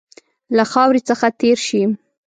[0.55, 1.81] له خاوري څخه تېر شي.